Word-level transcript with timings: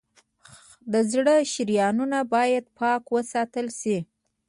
د 0.91 0.93
زړه 1.11 1.35
شریانونه 1.53 2.19
باید 2.33 2.65
پاک 2.79 3.03
وساتل 3.15 3.67
شي. 3.79 3.97